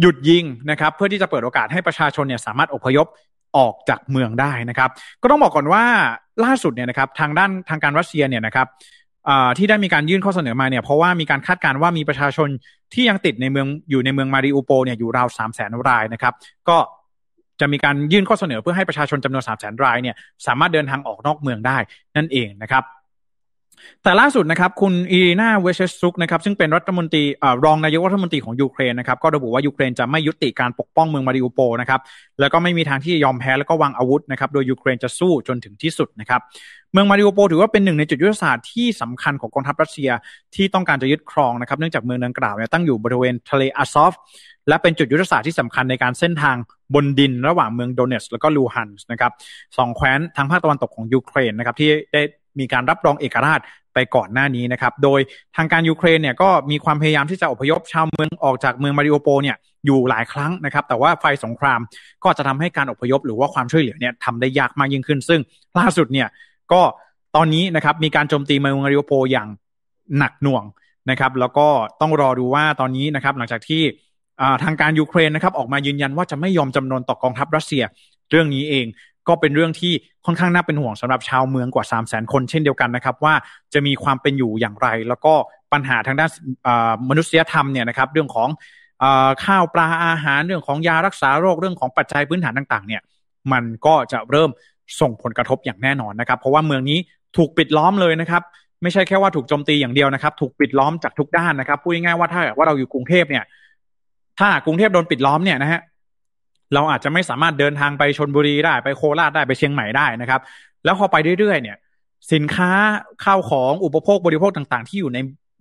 [0.00, 3.06] หยุดยิงนะครับเพื่อที่จะเปิดโอกาสให้ประชาชนเนี่ยสามารถอพยพ
[3.56, 4.90] ออกจากเมืองได้นะครับ
[5.22, 5.84] ก็ต้องบอกก่อนว่า
[6.44, 8.66] ล่าสุดเนี่ยนะครับทางด้านทางการรัสเซียเนี่ยนะครับ
[9.58, 12.48] ที่ได้มีการยื่นข้อเสนอมาเนี่ยเพราะว่ามีการคาดการณ์ว่ามีประชาชน
[12.94, 16.34] ที่ยังติดในเมืองอยู่ในเมืองมาริอูโปเนี่ยอยู่ราวสามแสนรายนะครับ
[16.68, 16.78] ก็
[17.60, 21.76] จะมีการยื่นข้อเสนอเพื่อให้ประชาชนจำนวนสามแสนรายเนี่ยสามารถเดินทางออกนอกเมืองได้
[22.16, 22.82] นั่นเองนะครับ
[24.02, 27.24] แต่ล่าสุดนะครับ คุณอิรินาเวเรชชุกนะครับซึ่งเป็นรัฐมนตรี
[27.64, 32.00] รองนายกรัฐมนตรีของยูเครนนะครับก็ระบุว่ายูเครนจะไม่ยุติการปกป้องเมืองมาริอูโปลนะครับ
[32.40, 36.40] แล้วก็ไม่มีทางที่จะยอมแพ้แล้วก็วางอาวุธนะครับโดยยูเครนจะสู้จนถึงที่สุดนะครับ
[36.92, 40.10] เมืองมาริอูโปลถือว่าเป็นหนึ่งในจุดยุทธศาสตร์ที่สำคัญของกองทัพรัสเซีย
[40.54, 44.12] ที่ต้องการจะยึดครองนะครับเนื่องจากเมืองดังกล่าวเนี่ยตั้งอยู่บริเวณทะเลอาซอฟ
[44.68, 46.56] และเป็นจุดยุทธศาสตร์ที่สำคัญในการเส้นทาง
[46.94, 49.32] บนดินระหว่างเมืองโดเนสแล้วก็ลูฮันส์นะครับ
[49.76, 52.22] สองแคว้นทางภาคตะวันตกของยูเครนนะครับที่ได้
[52.58, 53.60] มีการรับรองเอกราช
[53.94, 55.20] ไปก่อนหน้านี้นะครับ โดย
[55.56, 61.80] ทางการยูเครนเนี่ยก็มีความพยายามที่จะอพยพชาวเมืองออกจากเมืองมาริโอโปเนี่ยอยู่หลายครั้งนะครับ แต่ว่าไฟสงคราม
[62.24, 65.40] ก็จะทำให้การอพยพหรือว่าความช่วยเหลือเนี่ยทำได้ยากมากยิ่งขึ้น ซึ่ง
[65.78, 66.28] ล่าสุดเนี่ย
[66.72, 66.82] ก็
[67.36, 69.48] ตอนนี้นะครับมีการโจมตีเมืองมาริโอโปอย่าง
[70.18, 70.64] หนักหน่วง
[71.10, 71.66] นะครับ แล้วก็
[72.00, 73.82] ต้องรอดูว่าตอนนี้นะครับหลังจากที่
[74.62, 77.82] ทางการยูเครนนะครับออกมายืนยันว่าจะไม่ยอมจำนนต่อกองทัพรัสเซีย
[78.30, 78.86] เรื่องนี้เอง
[79.28, 79.92] ก็เป็นเรื่องที่
[80.26, 83.34] ค่อนข้างน่าเป็นห่วงสำหรับชาวเมืองกว่า 3 0 0 0 0 0คนเช่นเดียวกันนะครับ ว่า
[83.74, 85.34] จะมีความเป็นอยู่อย่างไร แล้วก็
[85.72, 86.30] ปัญหาทางด้าน
[87.08, 88.48] มนุษยธรรมเนี่ยนะครับเรื่องของ
[89.44, 93.02] ข้าวปลาอาหารเรื่องของยารักษาโรคเรื่องของปัจจัยพื้นฐานต่างๆ เนี่ย
[93.52, 94.50] มันก็จะเริ่ม
[95.00, 96.98] ส่งผลกระทบอย่างแน่นอนนะครับ เพราะว่าเมืองนี้
[97.36, 98.42] ถูกปิดล้อมเลยนะครับ
[98.82, 103.44] ไม่ใช่แค่ว่าถูกโจมตีอย่างเดียวนะครับ ถูกปิดล้อมจากทุกด้านนะครับพูดง่ายๆว่าถ้าว่าเราอยู่กรุงเทพเนี่ย
[104.38, 105.80] ถ้ากรุงเทพโดนปิดล้อมเนี่ยนะฮะ
[106.74, 110.40] เราอาจจะไม่สามารถเดินทางไปชนบุรีได้ไปโคราชได้ไปเชียงใหม่ได้นะครับ
[110.84, 111.76] แล้วพอไปเรื่อยๆเนี่ย
[112.32, 112.70] สินค้า
[113.24, 115.18] ข้าวของอุปโภคบริโภคต่างๆ ที่อยู่ใน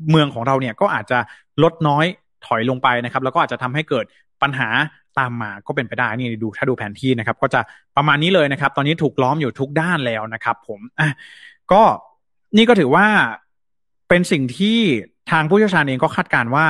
[0.09, 1.19] เมืองของเราเนี่ยก็อาจจะ
[1.63, 2.05] ลดน้อย
[2.45, 4.05] ถอยลงไปนะครับ แล้วก็อาจจะทำให้เกิด
[4.41, 4.69] ปัญหา
[5.19, 7.61] ตามมาก็เป็นไปได้นี่ดูถ้าดูแผนที่นะครับ ก็จะ
[7.97, 11.09] ประมาณนี้เลยนะครับ ตอนนี้ถูกล้อมอยู่ทุกด้านแล้วนะครับ ผมอะ
[11.71, 11.81] ก็
[12.57, 13.05] นี่ก็ถือว่า
[14.09, 14.79] เป็นสิ่งที่
[15.31, 16.65] ทางผู้เชี่ยวชาญเองก็คาดการณ์ว่า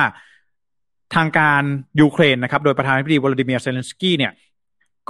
[1.14, 1.62] ทางการ
[2.00, 4.32] ยูเครนนะครับ โดยประธานาธิบดีวลาดิเมียร์เซเลนสกี้เนี่ย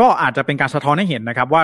[0.01, 1.63] ก็อาจจะเป็นการสะท้อนให้เห็นนะครับว่า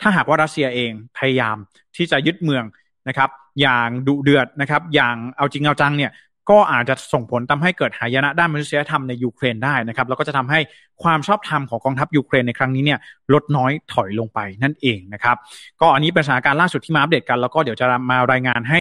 [0.00, 1.56] ถ้าหากว่ารัสเซียเองพยายาม
[1.96, 2.64] ที่จะยึดเมือง
[3.08, 6.12] นะครับ อย่างดุเดือดนะครับ อย่างเอาจริงเอาจังเนี่ย
[6.50, 10.60] ก็อาจจะส่งผลทำให้เกิดหายนะด้านมนุษยธรรมในยูเครนได้นะครับ แล้วก็จะทำให้
[11.02, 12.98] ความชอบธรรมของกองทัพยูเครนในครั้งนี้เนี่ย
[13.32, 15.36] ลดน้อยถอยลงไปนั่นเองนะครับ
[15.80, 18.78] ก็อันนี้เป็นสถานการณ์ล่าสุดที่มาอัปเดตกันแล้วก็เดี๋ยวจะมารายงานให้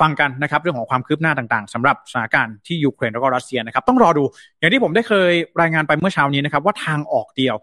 [0.00, 4.24] ฟังกันนะครับเรื่องของความคืบหน้าต่างๆสำหรับสถานการณ์ที่ยูเครนแล้วก็รัสเซียนะครับต้องรอดู
[4.58, 7.54] อย่างที่ผมได้เคยรายงานไปเมื่อเช้านี้นะครับว่าทางออกเดียว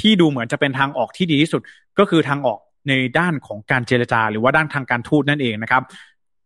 [0.00, 1.62] ที่ดูเหมือนจะเป็นทางออกที่ดีที่สุด
[1.98, 5.82] ก็คือทางออกในด้านของการเจรจา หรือว่าด้านทางการทูตนั่นเองนะครับ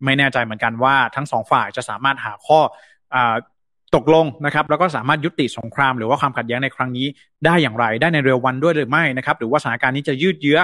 [0.04, 2.60] ไม่แน่ใจเหมือนกันว่าทั้งสองฝ่ายจะสามารถหาข้อ
[3.94, 7.06] ตกลงนะครับแล้วก็สามารถยุติสงคราม หรือว่าความขัดแย้งในครั้งนี้
[7.44, 10.58] ได้อย่างไร ได้ในเร็ววันด้วยหรือไม่นะครับ หรือว่าสถานการณ์นี้จะยืดเยื้อ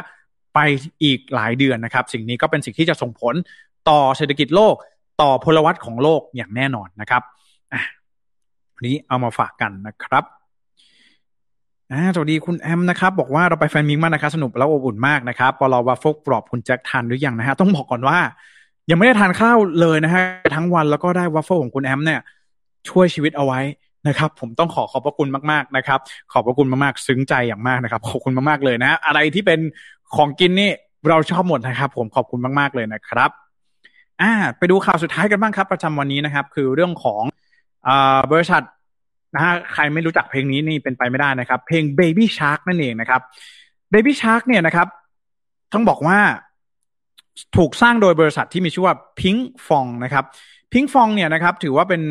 [0.54, 0.60] ไป
[1.02, 3.34] อีกหลายเดือนนะครับ สิ่งนี้ก็เป็นสิ่งที่จะส่งผล
[3.90, 4.74] ต่อเศรษฐกิจโลก
[5.20, 7.22] ต่อพลวัตของโลกอย่างแน่นอนนะครับ
[8.74, 10.24] วันนี้เอามาฝากกันนะครับ
[12.14, 18.18] สวัสดีคุณแอมนะครับ บอกว่าเราไปแฟนมิงมากนะครับสนุกแล้วอบอุ่นมากนะครับปอลวาฟกปลอบคุณแจ็คทานหรือยังนะฮะต้องบอกก่อนว่า
[18.90, 20.24] ยังไม่ได้ทานข้าวเลยนะฮะ
[20.54, 22.20] ทั้งวันแล้วก็ได้วัฟเฟิลของคุณแอมเนี่ย
[22.88, 23.60] ช่วยชีวิตเอาไว้
[24.08, 25.98] นะครับ ผมต้องขอขอบพระคุณมากๆนะครับ
[26.32, 29.60] ขอบพระคุณมากๆซึ้งใจอย่างมากนะครับขอบคุณมากๆเลยนะ อะไรที่เป็น
[30.16, 30.70] ของกินนี่
[31.08, 33.30] เราชอบหมดนะครับ ผมขอบคุณมากๆเลยนะครับ
[34.22, 37.22] อ่าไปดูข่าวสุดท้ายกันบ้างครับ ประจำวันนี้นะครับ คือเรื่องของ
[37.88, 37.90] อ
[38.32, 38.62] บริษัท
[39.34, 43.20] นะฮะใครไม่รู้จักเพลงนี้นี่เป็นไปไม่ได้นะครับ เพลง Baby Shark นั่นเองนะครับ
[43.92, 44.88] Baby Shark เนี่ยนะครับ
[45.72, 46.18] ต้องบอกว่า
[47.56, 50.24] ถูกสร้างโดยบริษัทที่มีชื่อว่า Pink Fong นะครับ
[50.72, 52.02] Pink Fong เนี่ยนะครับ ถือว่าเป็น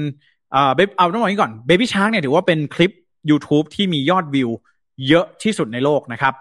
[0.51, 2.91] เอ่อเอาต้องบอกนี้ก่อน Baby Shark เนี่ยถือว่าเป็นคลิป
[3.29, 4.49] YouTube ที่มียอดวิว
[5.07, 6.33] เยอะที่สุดในโลกนะครับ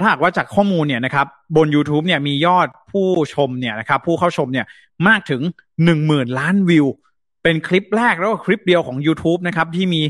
[0.00, 4.66] ถ้าหากว่าจากข้อมูลเนี่ยนะครับบน YouTube เนี่ยมียอดผู้ชมเนี่ยนะครับผู้เข้าชมเนี่ย
[5.08, 5.42] มากถึง
[5.84, 6.86] หนึ่งหมื่นล้านวิว
[7.42, 10.02] เป็นคลิปแรกแล้วก็คลิปเดียวของ YouTube นะครับที่มี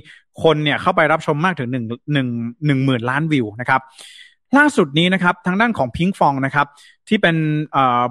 [0.43, 2.29] คนเนี่ยเข้าไปรับชมมากถึงหนึ่งหนึ่ง
[2.67, 3.81] หนึ่งหมื่นล้านวิวนะครับ
[4.57, 6.67] ล่าสุดนี้นะครับทางด้านของ Pink Fong นะครับ
[7.09, 7.37] ที่เป็น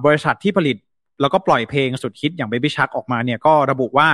[0.06, 0.78] บริษัทที่ผลิต
[1.22, 4.08] แล้วก็ปล่อยเพลงสุดฮิตอย่าง Baby Shark ออกมาเนี่ยก็ระบุว่า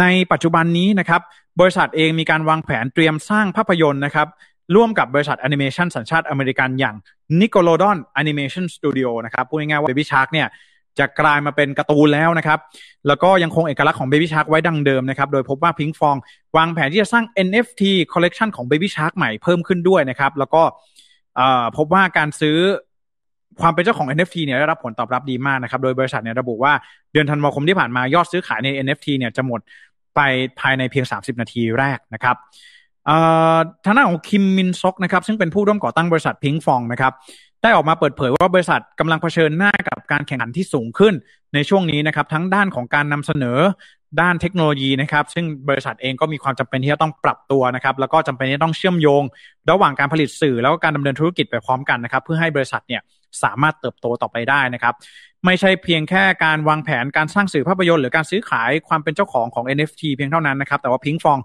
[0.00, 1.20] ในปัจจุบันนี้นะครับ
[1.60, 4.28] บริษัทเองมีการวางแผนเตรียมสร้างภาพยนตร์นะครับ
[4.74, 6.96] ร่วมกับบริษัทแอนิเมชันสัญชาติอเมริกันอย่าง
[7.40, 10.48] Nickelodeon Animation Studio นะครับพูดง่ายๆว่า Baby Shark เนี่ย
[10.98, 12.58] จะกลายมาเป็นการ์ตูนแล้วนะครับ
[13.06, 16.18] แล้วก็ยังคงเอกลักษณ์ของ Baby Shark ไว้ดังเดิมนะครับ โดยพบว่า Pink Fong
[16.56, 20.62] วางแผนที่จะสร้าง NFT collection ของ Baby Shark ใหม่เพิ่มขึ้นด้วยนะครับ แล้วก็
[21.76, 22.56] พบว่าการซื้อ
[23.60, 26.72] ความเป็นเจ้าของ NFT เนี่ยได้รับผลตอบรับดีมากนะครับ โดยบริษัทเนี่ยระบุว่า
[27.12, 29.60] เดือนธันวาคมที่ผ่านมายอดซื้อขายใน NFT เนี่ยจะหมด
[30.16, 30.20] ไป
[30.60, 32.36] ภายในเพียง 30 นาทีแรกนะครับ
[33.84, 37.12] ทางด้านของคิมมินซอกนะครับซึ่งเป็นผู้ร่วมก่อตั้งบริษัทพิงฟองนะครับ
[37.62, 41.14] ได้ออกมาเปิดเผยว่าบริษัทกำลังเผชิญหน้ากับการแข่งขันที่สูงขึ้น
[41.54, 43.58] ในช่วงนี้นะครับทั้งด้านของการนำเสนอ
[44.20, 49.22] ด้านเทคโนโลยีนะครับซึ่งบริษัทเองก็มีความจำเป็นที่จะต้องปรับตัวนะครับแล้วก็จำเป็นที่ต้องเชื่อมโยง
[49.70, 53.02] ระหว่างการผลิตสื่อแล้วก็การดำเนินธุรกิจไปพร้อมกันนะครับเพื่อให้บริษัทเนี่ย
[53.42, 54.94] สามารถเติบโตต่อไปได้นะครับ
[55.44, 61.38] ไม่ใช่เพียงแค่การวางแผนการสร้างสื่อภาพยนตร์หรือการซื้อขายความเป็นเจ้าของของ NFT เพียงเท่านั้นนะครับแต่ว่าพิงฟอง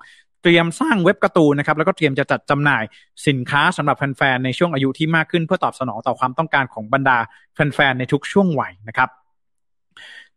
[0.43, 2.83] เตรียมสร้างเว็บการ์ตูนนะครับแล้วก็เตรียมจะจัดจำหน่าย
[3.27, 7.17] สินค้าสำหรับแฟนๆในช่วงอายุที่มากขึ้นเพื่อตอบสนองต่อความต้องการของบรรดา
[7.55, 9.09] แฟนๆในทุกช่วงวัยนะครับ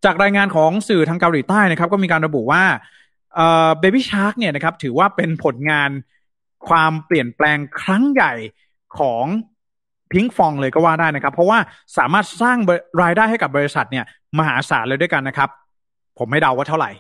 [0.04, 2.62] จากรายงานของสื่อทางเกาหลีใต้นะครับ ก็มีการระบุว่า
[3.34, 5.90] เอ่อ Baby Shark เนี่ยนะครับถือว่าเป็นผลงาน
[6.68, 8.32] ความเปลี่ยนแปลงครั้งใหญ่
[8.98, 9.24] ของ
[10.12, 11.58] พิงฟองเลยก็ว่าได้นะครับ เพราะว่า
[11.98, 12.58] สามารถสร้าง
[13.02, 14.04] รายได้ให้กับบริษัทเนี่ย
[14.38, 15.48] มหาศาลเลยด้วยกันนะครับ
[16.18, 16.90] ผมไม่เดาว่าเท่าไหร่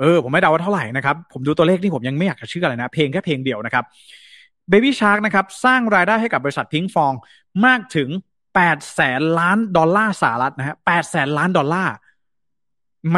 [0.00, 3.84] เออผมไม่เดาว่าเท่าไหร่นะครับ ผมดูตัวเลขที่ผมยังไม่อยากจะเชื่อเลยนะ เพลงแค่เพลงเดียวนะครับ
[4.70, 7.12] Baby Shark นะครับสร้างรายได้ให้กับบริษัทพิงฟอง
[7.64, 8.08] มากถึง
[8.54, 11.94] แปดแสนล้านดอลลาร์สหรัฐนะฮะแปดแสนล้านดอลลาร์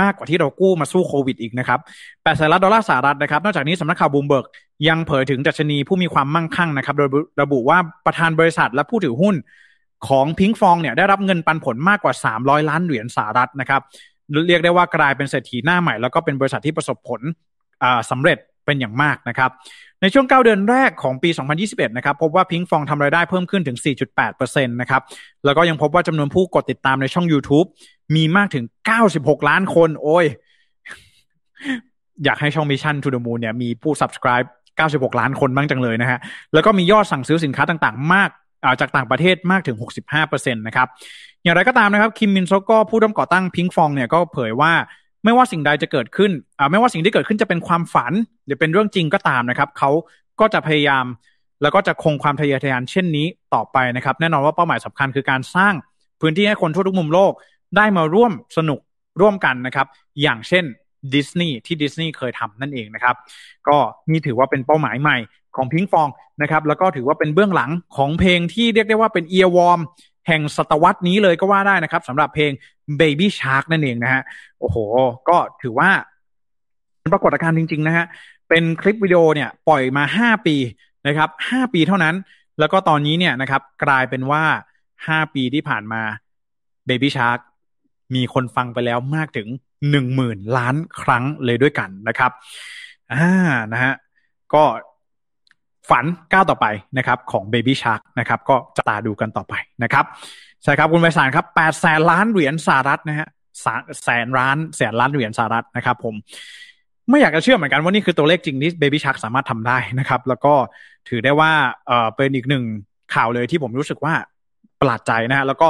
[0.00, 1.80] มากกว่าที่เรากู้มาสู้โควิดอีกนะครับ
[2.22, 4.46] แปดแสนล้านดอลลาร์สหรัฐนะครับ นอกจากนี้สำนักข่าวบลูมเบิร์ก
[4.88, 7.08] ยังเผยถึงดัชนีผู้มีความมั่งคั่งนะครับ โดย
[7.42, 9.34] ระบุว่าประธานบริษัทและผู้ถือหุ้น
[10.08, 13.82] ของพิงฟองเนี่ยได้รับเงินปันผลมากกว่า 300 ล้านเหรียญสหรัฐนะครับ
[14.48, 17.20] เรียกได้ว่ากลายเป็นเศรษฐีหน้าใหม่ แล้วก็เป็นบริษัทที่ประสบผล
[18.10, 19.50] สำเร็จเป็นอย่างมากนะครับ
[20.02, 21.30] ในช่วง 9 เดือนแรกของปี
[21.62, 23.78] 2021 นะครับ พบว่าพิงฟองทำรายได้เพิ่มขึ้นถึง
[24.22, 25.02] 4.8%นะครับ
[25.44, 27.66] แล้วก็ยังพบว่าจำนวนผู้กดติดตามในช่อง YouTube
[28.16, 28.64] มีมากถึง
[29.06, 30.26] 96 ล้านคน โอ้ย
[32.24, 34.46] อยากให้ช่อง Mission To The Moon เนี่ยมีผู้ subscribe
[34.82, 36.18] 96 ล้านคนบ้างจังเลยนะฮะ
[36.54, 38.30] แล้วก็มียอดสั่งซื้อสินค้าต่างๆ มาก
[38.80, 39.76] จากต่างประเทศมากถึง
[40.16, 40.88] 65%นะครับ
[41.42, 44.72] อย่างไรก็ตามนะครับคิมมินโซก็ผู้ร่วมก่อตั้งพิงฟองเนี่ยก็เผยว่า
[45.24, 46.32] ไม่ว่าสิ่งใดจะเกิดขึ้น
[46.70, 48.12] ไม่ว่าสิ่งที่เกิดขึ้นจะเป็นความฝัน
[48.46, 49.90] หรือเป็นเรื่องจริงก็ตามนะครับเขา
[50.40, 51.04] ก็จะพยายาม
[51.62, 55.74] แล้วก็จะคงความทะเยอทะยานเช่นนี้ต่อไปนะครับ แน่นอนว่าเป้าหมายสำคัญคือการสร้าง
[56.20, 57.32] พื้นที่ให้คนทั่วทุกมุมโลก
[57.76, 58.80] ได้มาร่วมสนุก
[59.20, 59.86] ร่วมกันนะครับ
[60.22, 60.64] อย่างเช่น
[61.14, 63.16] ดิสนีย์ที่ดิสนีย์เคยทำนั่นเองนะครับ
[63.68, 63.76] ก็
[64.10, 65.16] นี่ถือว่าเป็นเป้าหมายใหม่
[65.56, 66.08] ของพิงฟอง
[66.42, 69.80] นะครับแล้วก็ถือว่าเป็นเบื้องหลังของเพลงที่เรียกได้ว่าเป็น earworm
[70.26, 72.52] แห่งศตวรรษนี้เลยก็ว่าได้นะครับสำหรับเพลง
[73.00, 74.22] Baby Shark นั่นเองนะฮะ
[74.60, 74.76] โอ้โห
[75.28, 75.90] ก็ถือว่า
[77.00, 78.06] เป็นปรากฏการณ์จริง ๆ นะฮะ
[78.48, 80.56] เป็นคลิปวิดีโอเนี่ยปล่อยมาห้าปี
[81.06, 82.14] นะครับห้าปีเท่านั้น
[82.58, 84.42] แล้วก็ตอนนี้เนี่ยนะครับกลายเป็นว่า
[85.06, 86.02] ห้าปีที่ผ่านมา
[86.88, 87.40] Baby Shark
[88.14, 89.48] มีคนฟังไปแล้วมากถึง
[89.90, 92.30] หนึ่งหมื่นล้านครั้งเลยด้วยกันนะครับ
[93.12, 93.30] อ่า
[93.72, 93.92] นะฮะ
[94.54, 94.62] ก็
[95.90, 96.66] ฝันก้าวต่อไป
[96.98, 100.04] นะครับของ Baby Shark นะครับก็จะตาดูกันต่อไปนะครับ
[100.62, 103.28] ใช่ครับคุณไพศาลครับแปดแสนล้านเหรียญสหรัฐนะฮะ
[104.04, 106.14] แสนล้านแสนล้านเหรียญสหรัฐนะครับผม
[107.10, 110.54] ไม่อยากจะเชื่อเหมือนกันว่านี่คือตัวเลขจริงที่ Baby Shark สามารถทำได้นะครับ แล้วก็
[111.08, 111.52] ถือได้ว่า
[111.86, 112.64] เออเป็นอีกหนึ่ง
[113.14, 114.14] ข่าวเลยที่ผมรู้สึกว่า
[114.80, 115.68] ประหลาดใจนะฮะแล้วก็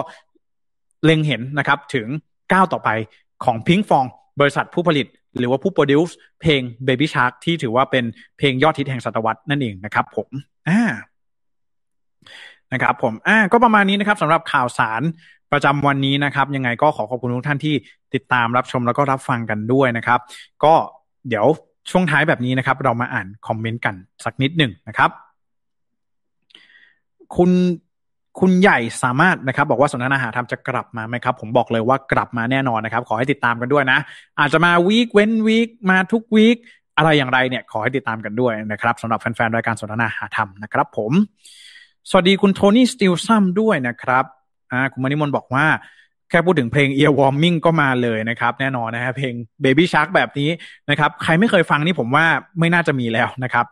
[1.05, 2.07] เล็งเห็นนะครับถึง
[2.52, 2.90] ก้าวต่อไป
[3.44, 4.09] ของ Pink Fong
[4.40, 5.07] บริษัทผู้ผลิต
[5.38, 8.05] หรือว่าผู้โปรดิวซ์เพลง Baby Shark ที่ถือว่าเป็น
[8.38, 10.29] เพลงยอดฮิตแห่งศตวรรษนั่นเองนะครับผม
[10.68, 10.83] อ่า
[12.72, 15.03] นะครับผมอ่าก็ประมาณนี้นะครับสำหรับข่าวสาร
[15.53, 17.75] ประจำวันนี้นะครับ ยังไงก็ขอขอบคุณทุกท่านที่
[18.14, 20.20] ติดตามรับชมแล้วก็รับฟังกันด้วยนะครับ
[20.64, 20.75] ก็
[21.29, 21.46] เดี๋ยว
[21.90, 23.94] ช่วงท้ายแบบนี้นะครับ เรามาอ่านคอมเมนต์กัน
[24.25, 25.11] สักนิดหนึ่งนะครับ
[27.37, 27.51] คุณ
[28.40, 33.99] คุณใหญ่สามารถนะครับบอกว่าสนทนาหาธรรมจะกลับมาไหมครับ ผมบอกเลยว่ากลับมาแน่นอนนะครับ ขอให้ติดตามกันด้วยนะ
[34.38, 36.57] อาจจะมา week เว้น week มาทุก week
[36.96, 41.12] อะไรอย่างไรเนี่ยขอให้ติดตามกันด้วยนะครับสำหรับแฟนๆรายการสนทนาหาธรรมนะครับผม
[42.11, 44.25] สวัสดีคุณโทนี่สติลซัมด้วยนะครับ
[44.72, 45.66] อ่าคุณมณิมนบอกว่า
[46.31, 50.51] แค่พูดถึงเพลง earworm ก็มาเลยนะครับ แน่นอนนะฮะเพลง Baby Shark แบบนี้
[50.90, 52.27] นะครับ ใครไม่เคยฟังนี่ผมว่า
[52.59, 53.66] ไม่น่าจะมีแล้วนะครับ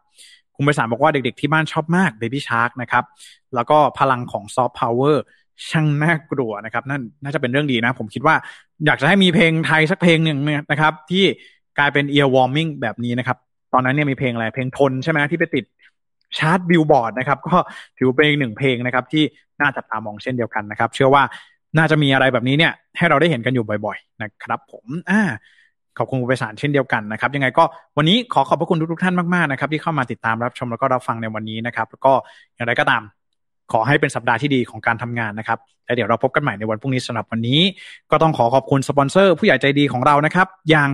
[0.57, 3.05] คุณไพศาลบอกว่าเด็กๆที่บ้านชอบมาก Baby Shark นะครับ
[3.55, 5.23] แล้วก็พลังของซอฟต์พาวเวอร์
[5.69, 8.35] ช่างน่ากลัวนะครับ นั่นน่าจะเป็นเรื่องดีนะ ผมคิดว่า
[8.87, 10.38] อยากจะให้มีเพลงไทยสักเพลงหนึ่ง
[10.71, 11.25] นะครับ ที่
[11.79, 13.38] กลายเป็น earworm แบบนี้นะครับ
[13.73, 15.64] ตอนนั้นเนี่ยมีเพลงอะไรเพลงทนใช่ไหมที่ไปติด
[16.38, 17.57] ชาร์ตบิลบอร์ดนะครับ ก็
[17.99, 19.25] ถือเป็นอีกหนึ่งเพลงนะครับ ที่
[19.61, 21.23] น่าจับตามองเช่นเดียวกันนะครับ เชื่อว่า
[21.79, 25.23] น่าจะมีอะไรแบบนี้เนี่ย ให้เราได้เห็นกันอยู่บ่อย ๆ นะครับ ผม อ่า
[25.98, 27.64] ขอบคุณคุณไพศาลเช่นเดียวกันนะครับ ยังไงก็
[27.96, 32.12] วันนี้ขอขอบพระคุณทุกๆท่านมากๆนะครับที่เข้ามาติดตามรับชมแล้วก็รับฟังในวันนี้นะครับ แล้วก็
[32.54, 33.02] อย่างไรก็ตาม
[33.72, 37.61] ขอให้เป็นสัปดาห์ที่ดีของการทำงานนะครับ และเดี๋ยวเราพบกันใหม่ในวันพรุ่งนี้สำหรับวันนี้
[38.11, 40.88] ก็ต้องขอขอบคุณสปอนเซอร์ผู้ใหญ่ใจดีของเรานะครับ อย่าง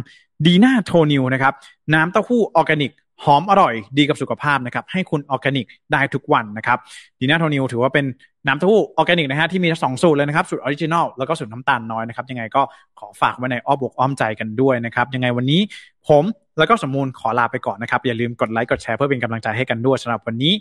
[0.47, 1.55] ดีน่าโทนิวนะครับ
[1.95, 2.93] น้ำเต้าหู้ออร์แกนิก
[3.25, 6.79] หอมอร่อยดีกับสุขภาพนะครับ ให้คุณออร์แกนิกได้ทุกวันนะครับ
[7.21, 8.05] ดีน่าโทนิวถือว่าเป็น
[8.47, 12.63] น้ำเต้าหู้ออร์แกนิกนะฮะที่มีสองสูตรเลยนะครับ สูตร original แล้วก็สูตรน้ำตาลน้อยนะครับ ยังไงก็
[12.99, 15.61] ขอฝากไว้ในอ้อมอกอ้อมใจกันด้วยนะครับ ยังไงวันนี้
[16.09, 16.25] ผม
[16.59, 20.53] แล้วก็สมมูลขอลาไปก่อนนะครับ อย่าลืมกดไลค์กดแชร์เพื่อเป็นกำลังใจให้กันด้วยสำหรับวันนี้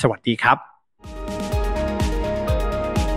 [0.00, 0.56] สวัสดีครับ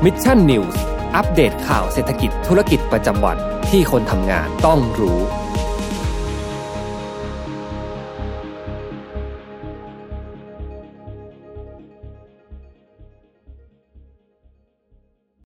[0.04, 0.82] มิชชั่นนิวส์
[1.16, 3.38] อัปเดตข่าวเศรษฐกิจธุรกิจประจำวัน
[3.70, 5.20] ที่คนทำงานต้องรู้